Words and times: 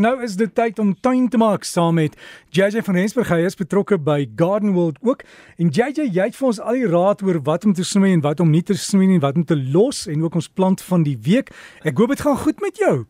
Nou 0.00 0.16
is 0.26 0.32
dit 0.34 0.50
tyd 0.50 0.78
om 0.82 0.88
tuin 0.98 1.28
te 1.30 1.38
maak 1.38 1.62
saam 1.62 1.94
met 1.94 2.16
JJ 2.50 2.80
van 2.82 2.96
Rensburg. 2.98 3.28
Hy 3.30 3.44
is 3.46 3.54
betrokke 3.54 3.94
by 4.02 4.24
Garden 4.34 4.72
World 4.74 4.96
ook. 5.06 5.22
En 5.54 5.68
JJ, 5.70 6.08
jy 6.10 6.24
het 6.32 6.34
vir 6.34 6.48
ons 6.48 6.58
al 6.58 6.80
die 6.80 6.88
raad 6.90 7.22
oor 7.22 7.38
wat 7.46 7.62
om 7.62 7.76
te 7.78 7.86
snoei 7.86 8.10
en 8.16 8.24
wat 8.24 8.42
om 8.42 8.50
nie 8.50 8.64
te 8.66 8.74
snoei 8.74 9.12
en 9.14 9.22
wat 9.22 9.38
om 9.38 9.44
te 9.46 9.54
los 9.54 10.08
en 10.10 10.24
ook 10.26 10.40
ons 10.42 10.50
plant 10.50 10.82
van 10.82 11.06
die 11.06 11.14
week. 11.22 11.54
Ek 11.86 11.94
hoop 11.94 12.10
dit 12.10 12.24
gaan 12.26 12.42
goed 12.42 12.58
met 12.64 12.82
jou. 12.82 13.04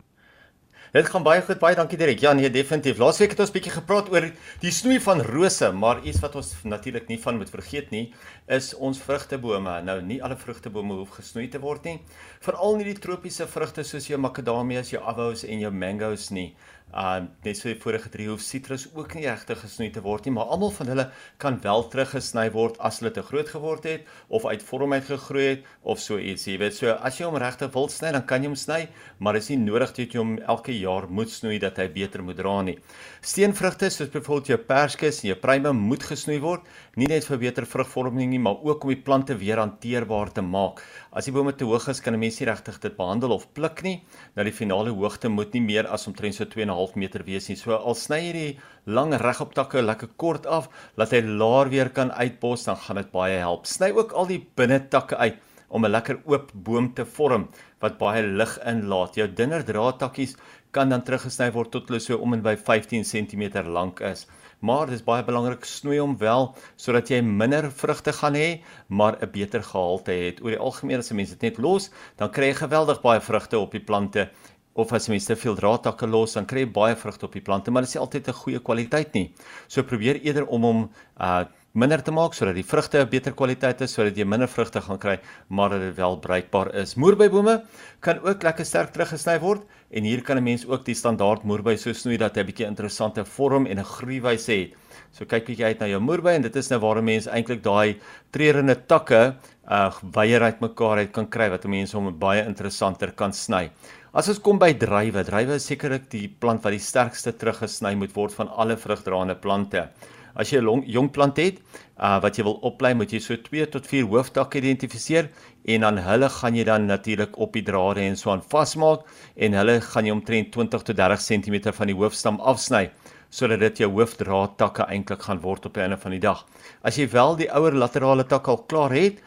Dit 0.95 1.09
gaan 1.11 1.25
baie 1.25 1.41
goed, 1.43 1.59
baie 1.59 1.75
dankie 1.75 1.97
Dirk. 1.99 2.21
Ja, 2.21 2.37
nee, 2.37 2.53
definitief. 2.53 3.01
Laasweek 3.01 3.33
het 3.33 3.41
ons 3.43 3.51
bietjie 3.51 3.73
gepraat 3.73 4.13
oor 4.13 4.29
die 4.61 4.71
snoei 4.71 5.01
van 5.03 5.25
rose, 5.25 5.73
maar 5.73 6.05
iets 6.05 6.21
wat 6.23 6.37
ons 6.39 6.53
natuurlik 6.69 7.09
nie 7.09 7.19
van 7.25 7.41
moet 7.41 7.51
vergeet 7.51 7.89
nie, 7.97 8.05
is 8.47 8.75
ons 8.77 9.01
vrugtebome. 9.01 9.79
Nou, 9.87 9.99
nie 10.05 10.21
alle 10.23 10.37
vrugtebome 10.37 10.99
hoef 11.01 11.17
gesnoei 11.19 11.49
te 11.49 11.61
word 11.63 11.89
nie. 11.89 11.99
Veral 12.45 12.77
nie 12.77 12.91
die 12.91 13.01
tropiese 13.01 13.47
vrugte 13.49 13.85
soos 13.89 14.09
jou 14.11 14.21
makadamias, 14.21 14.93
jou 14.93 15.01
avos 15.03 15.47
en 15.49 15.65
jou 15.65 15.73
mangos 15.73 16.31
nie. 16.35 16.51
Uh 16.95 17.25
net 17.43 17.59
so 17.59 17.67
die 17.67 17.79
vorige 17.81 18.11
drie 18.13 18.29
hoef 18.29 18.43
sitrus 18.45 18.85
ook 18.95 19.17
nie 19.17 19.25
regtig 19.25 19.59
gesnoei 19.65 19.89
te 19.91 20.03
word 20.05 20.29
nie, 20.29 20.35
maar 20.37 20.53
almal 20.55 20.71
van 20.77 20.91
hulle 20.93 21.07
kan 21.43 21.57
wel 21.65 21.83
teruggesny 21.91 22.45
word 22.55 22.77
as 22.87 23.01
hulle 23.01 23.11
te 23.17 23.25
groot 23.25 23.49
geword 23.51 23.89
het 23.89 24.05
of 24.29 24.45
uit 24.47 24.63
vorm 24.63 24.95
uit 24.95 25.09
gegroei 25.09 25.47
het 25.49 25.65
of 25.83 25.99
so 25.99 26.21
iets. 26.21 26.45
Jy 26.47 26.55
weet, 26.61 26.77
so 26.77 26.93
as 26.95 27.19
jy 27.19 27.27
hom 27.27 27.39
regtig 27.41 27.73
wil 27.75 27.89
sny, 27.91 28.13
dan 28.15 28.23
kan 28.29 28.45
jy 28.45 28.53
hom 28.53 28.59
sny, 28.61 28.79
maar 29.19 29.41
is 29.41 29.51
nie 29.51 29.59
nodig 29.65 29.97
dat 29.97 30.15
jy 30.15 30.21
hom 30.21 30.37
elke 30.55 30.77
jaar 30.77 31.09
moet 31.11 31.33
snoei 31.33 31.59
dat 31.59 31.81
hy 31.83 31.89
beter 31.97 32.23
moet 32.23 32.39
dra 32.39 32.55
nie. 32.69 32.77
Steenvrugte 33.25 33.91
soos 33.91 34.13
byvoorbeeld 34.15 34.53
jou 34.53 34.61
perskes 34.69 35.25
en 35.25 35.33
jou 35.33 35.39
pruime 35.41 35.75
moet 35.81 36.07
gesnoei 36.13 36.39
word, 36.45 36.69
nie 37.01 37.11
net 37.11 37.27
vir 37.27 37.43
beter 37.49 37.67
vrugvorming 37.67 38.34
nie, 38.35 38.43
maar 38.43 38.61
ook 38.61 38.85
om 38.85 38.93
die 38.93 39.01
plante 39.01 39.39
weer 39.39 39.63
hanteerbaar 39.63 40.35
te 40.35 40.43
maak. 40.43 40.83
As 41.15 41.31
die 41.31 41.35
bome 41.35 41.55
te 41.55 41.65
hoog 41.65 41.89
is, 41.89 42.03
kan 42.03 42.15
'n 42.15 42.21
mens 42.21 42.41
nie 42.41 42.51
regtig 42.51 42.81
dit 42.81 42.97
behandel 42.97 43.31
of 43.31 43.47
pluk 43.55 43.83
nie. 43.83 44.03
Nou 44.37 44.45
die 44.45 44.53
finale 44.53 44.91
hoogte 44.91 45.29
moet 45.29 45.55
nie 45.55 45.63
meer 45.63 45.87
as 45.87 46.07
omtrent 46.07 46.35
so 46.35 46.45
2.5 46.45 46.75
2,5 46.75 46.97
meter 46.97 47.25
wees 47.25 47.49
nie. 47.49 47.57
So 47.57 47.77
al 47.77 47.97
sny 47.99 48.21
jy 48.27 48.33
die 48.33 48.59
lang 48.87 49.15
regop 49.21 49.55
takke 49.55 49.83
lekker 49.83 50.15
kort 50.21 50.47
af, 50.47 50.69
laat 50.97 51.15
hy 51.15 51.23
laer 51.25 51.71
weer 51.73 51.91
kan 51.91 52.13
uitbos, 52.13 52.67
dan 52.69 52.77
gaan 52.77 53.01
dit 53.01 53.11
baie 53.13 53.39
help. 53.39 53.67
Sny 53.67 53.91
ook 53.95 54.13
al 54.13 54.27
die 54.31 54.41
binne 54.57 54.81
takke 54.91 55.17
uit 55.17 55.41
om 55.75 55.85
'n 55.85 55.91
lekker 55.91 56.21
oop 56.31 56.53
boom 56.55 56.93
te 56.95 57.05
vorm 57.05 57.49
wat 57.83 57.99
baie 57.99 58.23
lig 58.23 58.59
inlaat. 58.65 59.17
Jou 59.19 59.27
dunner 59.29 59.65
draadtakkies 59.65 60.37
kan 60.71 60.89
dan 60.89 61.03
teruggesny 61.03 61.51
word 61.55 61.71
tot 61.75 61.89
hulle 61.89 62.01
so 62.01 62.19
om 62.19 62.33
en 62.35 62.43
by 62.43 62.55
15 62.57 63.05
cm 63.05 63.67
lank 63.67 64.01
is. 64.01 64.27
Maar 64.61 64.87
dis 64.87 65.05
baie 65.05 65.25
belangrik 65.27 65.67
snoei 65.69 65.99
hom 65.99 66.17
wel 66.19 66.55
sodat 66.77 67.11
jy 67.11 67.21
minder 67.23 67.71
vrugte 67.71 68.13
gaan 68.13 68.35
hê, 68.35 68.63
maar 68.89 69.19
'n 69.21 69.31
beter 69.31 69.63
gehalte 69.63 70.13
het. 70.13 70.41
Oor 70.43 70.51
die 70.51 70.65
algemeen 70.69 70.99
as 70.99 71.13
mense 71.13 71.37
dit 71.37 71.43
net 71.43 71.59
los, 71.59 71.91
dan 72.17 72.31
kry 72.31 72.47
jy 72.47 72.55
geweldig 72.55 73.03
baie 73.03 73.21
vrugte 73.21 73.59
op 73.59 73.73
die 73.73 73.85
plante 73.85 74.31
of 74.75 74.93
as 74.93 75.07
jy 75.07 75.19
te 75.19 75.37
veel 75.37 75.55
draadtakke 75.55 76.07
los, 76.07 76.33
dan 76.35 76.47
kry 76.47 76.65
jy 76.65 76.73
baie 76.73 76.97
vrugte 76.97 77.27
op 77.27 77.33
die 77.33 77.43
plante, 77.43 77.71
maar 77.71 77.83
dit 77.83 77.89
is 77.89 77.95
nie 77.95 78.03
altyd 78.03 78.29
'n 78.29 78.33
goeie 78.33 78.59
kwaliteit 78.59 79.15
nie. 79.15 79.35
So 79.69 79.83
probeer 79.83 80.21
eerder 80.23 80.47
om 80.47 80.63
hom 80.63 80.91
uh 81.21 81.45
minder 81.75 81.99
te 82.07 82.13
maak 82.15 82.37
sodat 82.39 82.55
die 82.55 82.67
vrugte 82.67 83.01
'n 83.03 83.11
beter 83.11 83.33
kwaliteit 83.35 83.81
is 83.83 83.95
sodat 83.95 84.17
jy 84.17 84.25
minder 84.25 84.47
vrugte 84.47 84.81
gaan 84.81 84.99
kry, 84.99 85.19
maar 85.49 85.71
dat 85.71 85.81
dit 85.81 85.97
wel 85.97 86.19
bruikbaar 86.19 86.75
is. 86.75 86.95
Moerbybome 86.95 87.65
kan 88.01 88.21
ook 88.23 88.43
lekker 88.43 88.65
sterk 88.65 88.93
teruggesny 88.93 89.41
word 89.41 89.63
en 89.91 90.05
hier 90.05 90.23
kan 90.23 90.39
'n 90.39 90.45
mens 90.45 90.67
ook 90.67 90.85
die 90.85 90.95
standaard 90.95 91.43
moerby 91.43 91.77
so 91.77 91.93
snoei 91.93 92.17
dat 92.17 92.37
hy 92.37 92.43
'n 92.43 92.47
bietjie 92.47 92.67
interessante 92.67 93.25
vorm 93.25 93.67
en 93.67 93.79
'n 93.79 93.85
groeiwyse 93.85 94.53
het. 94.53 94.75
So 95.13 95.25
kyk 95.25 95.47
bietjie 95.47 95.65
uit 95.65 95.81
na 95.81 95.87
jou 95.87 96.01
moerby 96.01 96.31
en 96.31 96.43
dit 96.43 96.57
is 96.57 96.71
nou 96.71 96.79
waar 96.81 97.03
mense 97.03 97.31
eintlik 97.31 97.63
daai 97.63 97.99
treurende 98.31 98.87
takke 98.87 99.35
uh 99.69 99.93
weier 100.13 100.43
uitmekaar 100.43 100.99
uit 100.99 101.13
kan 101.13 101.27
kry 101.27 101.51
wat 101.51 101.65
mense 101.65 101.97
hom 101.97 102.17
baie 102.19 102.47
interessanter 102.47 103.13
kan 103.13 103.33
sny. 103.33 103.71
As 104.15 104.29
ons 104.29 104.39
kom 104.39 104.59
by 104.59 104.73
druiwe, 104.75 105.25
druiwe 105.25 105.55
is 105.55 105.67
sekerlik 105.67 106.09
die 106.09 106.29
plant 106.29 106.63
wat 106.63 106.71
die 106.71 106.79
sterkste 106.79 107.33
teruggesny 107.33 107.95
moet 107.95 108.15
word 108.15 108.33
van 108.33 108.49
alle 108.49 108.77
vrugdraende 108.77 109.35
plante. 109.35 109.89
As 110.35 110.51
jy 110.51 110.61
'n 110.61 110.83
jong 110.87 111.11
plant 111.11 111.37
het, 111.37 111.61
uh 111.99 112.19
wat 112.21 112.37
jy 112.39 112.45
wil 112.45 112.59
oplei, 112.63 112.95
moet 112.95 113.13
jy 113.13 113.21
so 113.21 113.37
2 113.37 113.67
tot 113.71 113.87
4 113.87 114.05
hooftakke 114.05 114.59
identifiseer 114.59 115.31
en 115.65 115.81
dan 115.81 115.99
hulle 115.99 116.29
gaan 116.29 116.55
jy 116.55 116.65
dan 116.65 116.87
natuurlik 116.87 117.39
op 117.39 117.53
die 117.53 117.63
drade 117.63 118.01
en 118.01 118.17
so 118.17 118.31
aan 118.31 118.43
vasmaak 118.43 119.07
en 119.37 119.53
hulle 119.53 119.81
gaan 119.81 120.07
jy 120.07 120.13
omtrent 120.13 120.53
20 120.53 120.83
tot 120.83 120.97
30 120.97 121.21
cm 121.21 121.73
van 121.73 121.87
die 121.87 121.95
hoofstam 121.97 122.41
afsny 122.41 122.91
sodat 123.35 123.61
dit 123.65 123.81
jou 123.83 123.91
hoofdraadtakke 123.91 124.87
eintlik 124.95 125.23
gaan 125.27 125.41
word 125.43 125.67
op 125.67 125.75
die 125.75 125.83
einde 125.83 125.97
van 125.99 126.15
die 126.15 126.23
dag. 126.23 126.45
As 126.87 126.99
jy 126.99 127.09
wel 127.11 127.35
die 127.41 127.49
ouer 127.51 127.75
laterale 127.75 128.27
tak 128.31 128.49
al 128.49 128.61
klaar 128.71 128.95
het, 128.95 129.19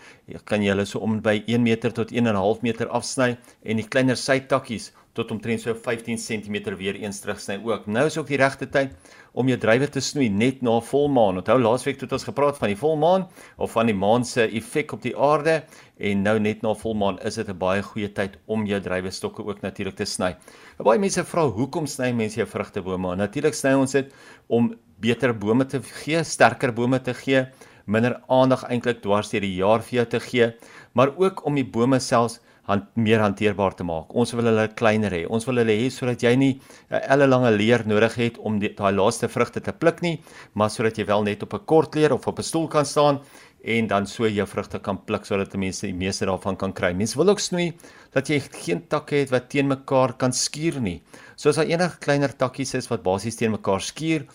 kan 0.48 0.64
jy 0.64 0.72
hulle 0.72 0.86
so 0.88 1.00
om 1.04 1.20
by 1.24 1.42
1 1.46 1.64
meter 1.64 1.92
tot 1.92 2.12
1.5 2.12 2.64
meter 2.64 2.88
afsny 2.88 3.34
en 3.64 3.82
die 3.82 3.88
kleiner 3.88 4.16
sytakkies 4.20 4.94
tot 5.18 5.32
omtrent 5.34 5.64
so 5.64 5.74
15 5.74 6.20
cm 6.22 6.76
weer 6.78 6.98
eens 7.02 7.20
terugsny 7.24 7.58
ook. 7.66 7.88
Nou 7.90 8.06
is 8.06 8.18
ook 8.20 8.30
die 8.30 8.38
regte 8.38 8.68
tyd 8.70 8.94
om 9.38 9.50
jou 9.50 9.58
drywe 9.62 9.90
te 9.90 10.02
snoei 10.02 10.30
net 10.30 10.62
na 10.66 10.78
volmaan. 10.82 11.42
Onthou 11.42 11.58
laasweek 11.62 12.00
het 12.02 12.14
ons 12.14 12.28
gepraat 12.28 12.58
van 12.62 12.72
die 12.72 12.78
volmaan 12.78 13.28
of 13.58 13.74
van 13.76 13.90
die 13.90 13.98
maan 13.98 14.26
se 14.26 14.48
effek 14.48 14.94
op 14.98 15.04
die 15.06 15.16
aarde 15.18 15.62
en 15.98 16.24
nou 16.26 16.38
net 16.40 16.64
na 16.66 16.74
volmaan 16.78 17.20
is 17.26 17.36
dit 17.36 17.50
'n 17.50 17.58
baie 17.58 17.82
goeie 17.82 18.10
tyd 18.14 18.38
om 18.46 18.66
jou 18.66 18.80
drywe 18.80 19.12
stokke 19.12 19.46
ook 19.46 19.62
natuurlik 19.62 19.96
te 19.96 20.06
sny. 20.06 20.36
Baie 20.78 21.00
mense 21.00 21.24
vra 21.24 21.46
hoekom 21.46 21.88
sny 21.88 22.12
mense 22.12 22.38
jou 22.38 22.48
vrugtebome? 22.48 23.16
Natuurlik 23.16 23.54
sny 23.54 23.74
ons 23.74 23.92
dit 23.92 24.14
om 24.48 24.76
beter 25.00 25.34
bome 25.34 25.66
te 25.66 25.82
gee, 25.82 26.24
sterker 26.24 26.74
bome 26.74 27.00
te 27.00 27.14
gee, 27.14 27.46
minder 27.86 28.22
aandag 28.28 28.64
eintlik 28.70 29.02
dwars 29.02 29.30
deur 29.30 29.42
die 29.42 29.56
jaar 29.56 29.82
vir 29.82 29.96
jou 30.00 30.06
te 30.06 30.20
gee, 30.20 30.54
maar 30.94 31.14
ook 31.18 31.46
om 31.46 31.56
die 31.56 31.64
bome 31.66 32.00
selfs 32.00 32.40
hand, 32.68 32.88
meer 32.96 33.22
hanteerbaar 33.24 33.76
te 33.76 33.86
maak. 33.88 34.14
Ons 34.16 34.34
wil 34.38 34.50
hulle 34.50 34.68
kleiner 34.78 35.14
hê. 35.16 35.24
Ons 35.30 35.48
wil 35.48 35.62
hulle 35.62 35.76
hê 35.80 35.90
sodat 35.94 36.24
jy 36.24 36.36
nie 36.36 36.60
'n 36.92 37.02
ellelange 37.14 37.52
leer 37.58 37.84
nodig 37.88 38.16
het 38.16 38.38
om 38.38 38.60
daai 38.60 38.94
laaste 38.94 39.28
vrugte 39.28 39.62
te 39.62 39.72
pluk 39.72 40.02
nie, 40.02 40.22
maar 40.54 40.70
sodat 40.70 40.98
jy 40.98 41.06
wel 41.06 41.24
net 41.24 41.44
op 41.44 41.54
'n 41.54 41.66
kort 41.66 41.96
leer 41.96 42.14
of 42.14 42.28
op 42.28 42.40
'n 42.40 42.44
stoel 42.44 42.68
kan 42.68 42.86
staan 42.86 43.20
en 43.64 43.88
dan 43.88 44.06
so 44.08 44.28
jou 44.28 44.48
vrugte 44.48 44.80
kan 44.80 44.98
pluk 45.06 45.26
sodat 45.26 45.52
die 45.52 45.60
mense 45.60 45.86
die 45.88 45.94
meeste 45.94 46.26
daarvan 46.26 46.56
kan 46.56 46.74
kry. 46.74 46.94
Mense 46.94 47.18
wil 47.18 47.30
ook 47.30 47.40
snoei 47.40 47.74
dat 48.14 48.30
jy 48.30 48.40
geen 48.40 48.88
takke 48.88 49.16
het 49.16 49.32
wat 49.32 49.50
teen 49.50 49.68
mekaar 49.68 50.14
kan 50.14 50.34
skuur 50.34 50.80
nie. 50.82 51.02
So 51.36 51.50
as 51.50 51.56
daar 51.56 51.66
enige 51.66 51.98
kleiner 52.00 52.36
takkies 52.38 52.76
is 52.76 52.88
wat 52.88 53.04
basies 53.04 53.36
teen 53.36 53.52
mekaar 53.52 53.82
skuur, 53.82 54.26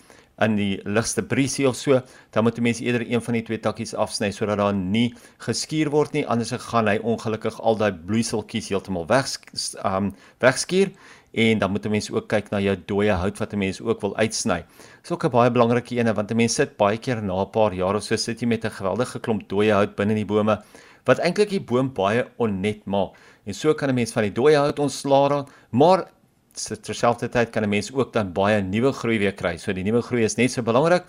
in 0.41 0.55
die 0.55 0.79
ligste 0.83 1.21
briesie 1.21 1.67
of 1.69 1.75
so, 1.75 2.01
dan 2.31 2.43
moet 2.43 2.57
'n 2.57 2.61
mens 2.61 2.79
eerder 2.79 3.05
een 3.11 3.21
van 3.21 3.33
die 3.33 3.43
twee 3.43 3.59
takkies 3.59 3.93
afsny 3.93 4.31
sodat 4.31 4.57
daar 4.57 4.73
nie 4.73 5.13
geskuur 5.37 5.89
word 5.89 6.13
nie, 6.13 6.27
anders 6.27 6.51
gaan 6.51 6.87
hy 6.87 6.97
ongelukkig 6.97 7.61
al 7.61 7.77
daai 7.77 7.93
bloeiseltjies 7.93 8.69
heeltemal 8.69 9.05
weg 9.07 9.37
um 9.85 10.13
wegskuur 10.39 10.91
en 11.33 11.59
dan 11.59 11.71
moet 11.71 11.85
'n 11.85 11.89
mens 11.89 12.11
ook 12.11 12.27
kyk 12.27 12.49
na 12.51 12.59
jou 12.59 12.75
dooie 12.85 13.11
hout 13.11 13.37
wat 13.37 13.53
'n 13.53 13.57
mens 13.57 13.81
ook 13.81 14.01
wil 14.01 14.15
uitsny. 14.15 14.65
Dis 15.01 15.11
ook 15.11 15.25
'n 15.25 15.29
baie 15.29 15.51
belangrike 15.51 15.95
ene 15.95 16.13
want 16.13 16.31
'n 16.31 16.35
mens 16.35 16.53
sit 16.53 16.77
baie 16.77 16.97
keer 16.97 17.21
na 17.21 17.41
'n 17.41 17.49
paar 17.49 17.73
jaar 17.73 17.95
of 17.95 18.03
so 18.03 18.15
sit 18.15 18.39
jy 18.39 18.47
met 18.47 18.65
'n 18.65 18.71
geweldige 18.71 19.19
klomp 19.19 19.49
dooie 19.49 19.73
hout 19.73 19.95
binne 19.95 20.13
in 20.13 20.17
die 20.17 20.25
bome 20.25 20.63
wat 21.05 21.19
eintlik 21.19 21.49
die 21.49 21.61
boom 21.61 21.93
baie 21.93 22.27
onnet 22.37 22.85
maak. 22.85 23.15
En 23.45 23.53
so 23.53 23.73
kan 23.73 23.89
'n 23.89 23.95
mens 23.95 24.11
van 24.11 24.23
die 24.23 24.31
dooie 24.31 24.57
hout 24.57 24.79
ontslaa, 24.79 25.45
maar 25.71 26.07
terselfdertyd 26.53 27.51
kan 27.51 27.63
'n 27.63 27.69
mens 27.69 27.91
ook 27.93 28.13
dan 28.13 28.33
baie 28.33 28.61
nuwe 28.61 28.91
groei 28.93 29.19
weer 29.19 29.33
kry. 29.33 29.57
So 29.57 29.73
die 29.73 29.83
nuwe 29.83 30.01
groei 30.01 30.23
is 30.23 30.37
net 30.37 30.51
so 30.51 30.61
belangrik 30.61 31.03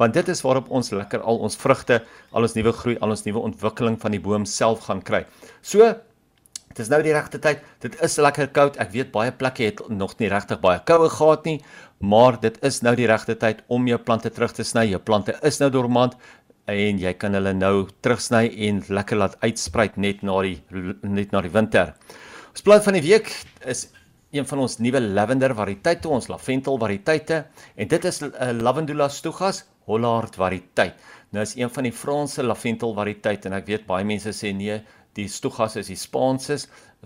want 0.00 0.14
dit 0.14 0.28
is 0.28 0.40
waarop 0.40 0.70
ons 0.72 0.90
lekker 0.90 1.20
al 1.20 1.42
ons 1.44 1.56
vrugte, 1.60 2.00
al 2.32 2.42
ons 2.42 2.54
nuwe 2.56 2.72
groei, 2.72 2.96
al 3.04 3.10
ons 3.10 3.24
nuwe 3.26 3.42
ontwikkeling 3.50 3.98
van 4.00 4.10
die 4.10 4.20
boom 4.20 4.46
self 4.48 4.86
gaan 4.88 5.02
kry. 5.02 5.26
So 5.60 5.84
dit 6.70 6.78
is 6.78 6.88
nou 6.88 7.02
die 7.02 7.12
regte 7.12 7.38
tyd. 7.38 7.60
Dit 7.82 7.98
is 8.00 8.16
lekker 8.16 8.48
koud. 8.48 8.78
Ek 8.80 8.92
weet 8.94 9.12
baie 9.12 9.32
plekke 9.32 9.64
het 9.64 9.82
nog 9.88 10.16
nie 10.18 10.30
regtig 10.32 10.60
baie 10.62 10.80
koue 10.88 11.10
gehad 11.10 11.44
nie, 11.44 11.60
maar 11.98 12.40
dit 12.40 12.56
is 12.64 12.80
nou 12.82 12.94
die 12.96 13.08
regte 13.10 13.36
tyd 13.36 13.60
om 13.68 13.88
jou 13.90 13.98
plante 13.98 14.30
terug 14.30 14.54
te 14.56 14.64
sny. 14.64 14.86
Jou 14.88 15.02
plante 15.04 15.36
is 15.42 15.60
nou 15.60 15.70
dormant 15.70 16.16
en 16.70 17.00
jy 17.02 17.12
kan 17.18 17.34
hulle 17.34 17.52
nou 17.56 17.88
terugsny 18.04 18.46
en 18.68 18.82
lekker 18.88 19.18
laat 19.18 19.36
uitspruit 19.42 19.96
net 19.98 20.22
na 20.22 20.40
die 20.46 20.58
net 21.02 21.32
na 21.34 21.42
die 21.44 21.52
winter. 21.52 21.94
Ons 22.50 22.64
plant 22.66 22.86
van 22.86 22.96
die 22.96 23.04
week 23.04 23.30
is 23.68 23.88
een 24.30 24.46
van 24.46 24.58
ons 24.62 24.78
nuwe 24.78 25.00
lavender 25.00 25.54
variëteite, 25.58 26.08
ons 26.08 26.28
lavendel 26.30 26.78
variëteite 26.78 27.38
en 27.74 27.88
dit 27.88 28.04
is 28.04 28.20
'n 28.22 28.24
uh, 28.30 28.48
eh, 28.48 28.56
Lavandula 28.62 29.08
stugas 29.08 29.64
Hollard 29.86 30.36
variëteit. 30.36 30.94
Nou 31.30 31.42
is 31.42 31.56
een 31.56 31.70
van 31.70 31.82
die 31.82 31.92
Franse 31.92 32.42
lavendel 32.42 32.94
variëteite 32.94 33.48
en 33.48 33.56
ek 33.58 33.66
weet 33.66 33.86
baie 33.86 34.04
mense 34.04 34.30
sê 34.30 34.52
nee, 34.54 34.80
die 35.14 35.28
stugas 35.28 35.76
is 35.76 35.90
die 35.90 35.96
Spaanse 35.98 36.58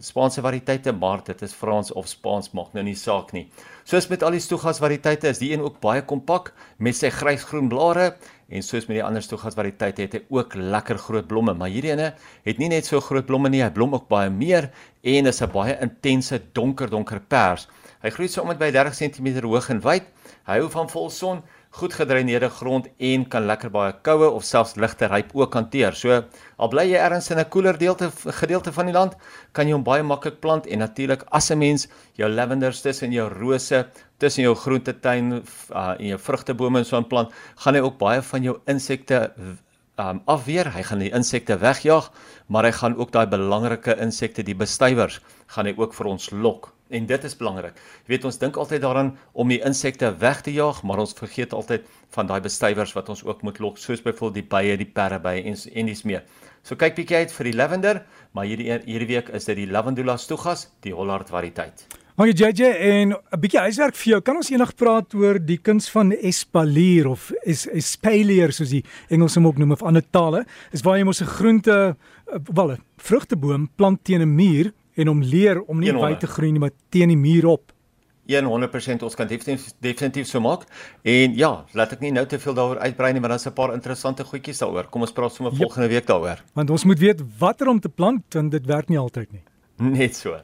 Spaanse 0.02 0.43
variëteite, 0.43 0.91
maar 0.99 1.20
dit 1.23 1.43
is 1.46 1.52
Frans 1.55 1.93
of 1.94 2.08
Spaans 2.11 2.50
maak 2.56 2.73
nou 2.75 2.82
nie 2.82 2.96
saak 2.99 3.31
nie. 3.32 3.44
Soos 3.87 4.08
met 4.11 4.25
al 4.26 4.35
die 4.35 4.43
stugas 4.43 4.81
variëteite 4.82 5.29
is 5.31 5.38
die 5.38 5.52
een 5.52 5.62
ook 5.62 5.76
baie 5.85 6.02
kompak 6.02 6.50
met 6.82 6.99
sy 6.99 7.12
grysgroen 7.14 7.69
blare 7.70 8.17
en 8.50 8.67
soos 8.67 8.88
met 8.88 8.99
die 8.99 9.05
ander 9.06 9.23
stugas 9.23 9.55
variëteite 9.55 10.02
het 10.02 10.17
hy 10.19 10.23
ook 10.35 10.56
lekker 10.58 10.99
groot 10.99 11.29
blomme, 11.31 11.55
maar 11.55 11.70
hierdie 11.70 11.93
ene 11.94 12.11
het 12.43 12.58
nie 12.58 12.73
net 12.73 12.91
so 12.91 12.99
groot 13.00 13.26
blomme 13.29 13.52
nie, 13.55 13.62
hy 13.62 13.70
blom 13.70 13.94
ook 13.94 14.08
baie 14.11 14.32
meer 14.35 14.73
en 15.02 15.31
is 15.31 15.43
'n 15.43 15.52
baie 15.55 15.79
intense 15.81 16.43
donker 16.52 16.90
donker 16.90 17.20
pers. 17.20 17.69
Hy 18.02 18.11
groei 18.11 18.29
so 18.29 18.43
om 18.43 18.49
by 18.58 18.70
30 18.70 18.94
cm 18.94 19.47
hoog 19.47 19.70
en 19.70 19.81
wyd. 19.81 20.02
Hy 20.47 20.58
hou 20.58 20.69
van 20.69 20.88
volson, 20.88 21.43
goed 21.75 21.94
gedreineerde 21.99 22.49
grond 22.55 22.87
en 23.03 23.25
kan 23.26 23.47
lekker 23.49 23.71
baie 23.75 23.94
koue 24.06 24.29
of 24.31 24.44
selfs 24.47 24.76
ligte 24.79 25.09
ryp 25.11 25.32
ook 25.35 25.56
hanteer. 25.59 25.97
So 25.99 26.21
al 26.56 26.71
bly 26.71 26.85
jy 26.87 27.00
ergens 27.03 27.31
in 27.31 27.38
'n 27.38 27.50
koeler 27.50 27.79
deelte 27.79 28.11
gedeelte 28.41 28.73
van 28.73 28.87
die 28.87 28.94
land, 28.94 29.17
kan 29.53 29.67
jy 29.67 29.75
hom 29.75 29.85
baie 29.85 30.03
maklik 30.03 30.41
plant 30.41 30.67
en 30.67 30.79
natuurlik 30.79 31.25
as 31.32 31.50
'n 31.50 31.59
mens 31.59 31.88
jou 32.15 32.29
lavenders 32.29 32.81
tussen 32.82 33.12
jou 33.12 33.29
rose, 33.29 33.87
tussen 34.19 34.43
jou 34.44 34.55
groentetuin 34.55 35.43
uh, 35.75 35.94
en 35.99 36.06
jou 36.06 36.19
vrugtebome 36.19 36.79
en 36.79 36.85
so 36.85 36.97
aanplant, 36.97 37.32
gaan 37.56 37.75
hy 37.75 37.81
ook 37.81 37.99
baie 37.99 38.23
van 38.23 38.43
jou 38.43 38.61
insekte 38.67 39.32
um 39.99 40.21
afweer. 40.26 40.73
Hy 40.75 40.82
gaan 40.82 40.99
die 40.99 41.12
insekte 41.15 41.56
wegjaag, 41.59 42.11
maar 42.47 42.65
hy 42.65 42.73
gaan 42.73 42.97
ook 42.97 43.12
daai 43.12 43.26
belangrike 43.26 43.97
insekte, 44.00 44.43
die 44.43 44.55
bestuivers, 44.55 45.21
gaan 45.47 45.67
hy 45.67 45.75
ook 45.76 45.94
vir 45.94 46.06
ons 46.06 46.31
lok. 46.31 46.73
En 46.94 47.06
dit 47.11 47.25
is 47.26 47.37
belangrik. 47.37 47.79
Jy 48.05 48.12
weet 48.14 48.26
ons 48.29 48.38
dink 48.38 48.58
altyd 48.61 48.85
daaraan 48.85 49.14
om 49.32 49.50
die 49.50 49.61
insekte 49.67 50.12
weg 50.20 50.44
te 50.46 50.52
jaag, 50.55 50.82
maar 50.87 51.02
ons 51.02 51.17
vergeet 51.19 51.56
altyd 51.56 51.88
van 52.14 52.31
daai 52.31 52.41
bestuivers 52.44 52.94
wat 52.94 53.11
ons 53.11 53.25
ook 53.26 53.43
moet 53.43 53.58
lok, 53.58 53.81
soos 53.82 54.02
byvoorbeeld 54.05 54.43
die 54.43 54.49
bye, 54.55 54.76
die 54.79 54.87
perdebye 54.87 55.43
en 55.50 55.58
en 55.75 55.91
dis 55.91 56.05
meer. 56.06 56.23
So 56.64 56.79
kyk 56.81 56.94
bietjie 56.96 57.25
uit 57.25 57.35
vir 57.35 57.50
die 57.50 57.56
lavender, 57.58 58.00
maar 58.32 58.46
hierdie 58.49 58.70
hierdie 58.87 59.11
week 59.11 59.29
is 59.37 59.50
dit 59.50 59.64
die 59.64 59.69
Lavandula 59.69 60.17
stoegas, 60.17 60.69
die 60.87 60.94
Hollard 60.94 61.29
variëteit. 61.35 61.85
Maar 62.14 62.31
JJ 62.31 62.62
en 62.62 63.08
'n 63.11 63.40
bietjie 63.40 63.61
huiswerk 63.61 63.97
vir 63.97 64.11
jou. 64.12 64.20
Kan 64.20 64.37
ons 64.37 64.50
eendag 64.50 64.75
praat 64.75 65.14
oor 65.14 65.38
die 65.38 65.58
kuns 65.58 65.90
van 65.90 66.12
espalier 66.12 67.08
of 67.08 67.32
is 67.43 67.67
espalier 67.67 68.52
soos 68.52 68.70
die 68.70 68.85
Engelse 69.08 69.40
hom 69.40 69.47
ook 69.47 69.58
noem 69.58 69.73
of 69.73 69.82
ander 69.82 70.05
tale? 70.11 70.47
Is 70.70 70.82
waar 70.82 70.97
jy 70.97 71.05
mos 71.05 71.20
'n 71.20 71.26
groente 71.26 71.97
eh, 72.26 72.38
wel 72.55 72.70
'n 72.73 72.82
vrugteboom 72.97 73.69
plant 73.76 74.05
teen 74.05 74.23
'n 74.23 74.35
muur 74.35 74.73
en 74.94 75.11
hom 75.11 75.23
leer 75.23 75.62
om 75.62 75.81
nie 75.81 75.93
wyd 75.93 76.20
te 76.20 76.31
groei 76.31 76.52
nie, 76.52 76.62
maar 76.62 76.75
teen 76.94 77.08
die 77.08 77.20
muur 77.20 77.46
op. 77.46 77.75
100% 78.49 79.05
ons 79.05 79.14
kan 79.14 79.29
definitief 79.29 79.75
definitief 79.85 80.26
so 80.26 80.41
maak. 80.41 80.64
En 81.02 81.35
ja, 81.37 81.64
laat 81.76 81.93
ek 81.93 82.00
nie 82.00 82.12
nou 82.12 82.25
te 82.26 82.38
veel 82.41 82.55
daaroor 82.56 82.81
uitbrei 82.81 83.12
nie, 83.12 83.20
maar 83.20 83.35
daar's 83.35 83.46
'n 83.46 83.52
paar 83.52 83.75
interessante 83.75 84.25
goedjies 84.25 84.58
daaroor. 84.58 84.88
Kom 84.91 85.02
ons 85.02 85.12
praat 85.12 85.32
sommer 85.32 85.52
yep. 85.52 85.61
volgende 85.61 85.88
week 85.88 86.06
daaroor. 86.06 86.43
Want 86.55 86.70
ons 86.70 86.85
moet 86.85 86.99
weet 86.99 87.20
watter 87.38 87.69
om 87.69 87.81
te 87.81 87.88
plant 87.88 88.23
want 88.35 88.50
dit 88.50 88.67
werk 88.67 88.88
nie 88.88 88.99
altyd 88.99 89.32
nie. 89.32 89.43
Net 89.99 90.17
so. 90.17 90.41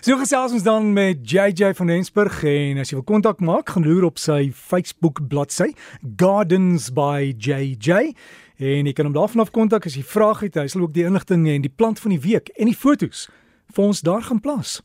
So 0.00 0.16
gesels 0.16 0.52
ons 0.52 0.62
dan 0.62 0.92
met 0.92 1.30
JJ 1.30 1.74
van 1.74 1.88
Rensburg 1.88 2.42
en 2.42 2.78
as 2.78 2.90
jy 2.90 2.96
wil 2.96 3.04
kontak 3.04 3.40
maak, 3.40 3.68
gaan 3.68 3.84
loer 3.84 4.04
op 4.04 4.18
sy 4.18 4.50
Facebook 4.50 5.20
bladsy 5.28 5.74
Gardens 6.16 6.90
by 6.90 7.34
JJ 7.38 8.14
en 8.58 8.86
jy 8.86 8.92
kan 8.92 9.06
hom 9.06 9.14
daarvan 9.14 9.44
af 9.44 9.52
kontak 9.54 9.86
as 9.86 9.94
jy 9.94 10.02
vrae 10.02 10.34
het. 10.40 10.58
Hy 10.58 10.66
sal 10.66 10.82
ook 10.82 10.94
die 10.96 11.04
inligting 11.04 11.46
en 11.48 11.62
die 11.62 11.72
plant 11.72 12.00
van 12.00 12.10
die 12.10 12.20
week 12.20 12.50
en 12.56 12.66
die 12.66 12.76
fotos 12.76 13.28
vir 13.72 13.84
ons 13.84 14.00
daar 14.00 14.22
gaan 14.22 14.40
plaas. 14.40 14.80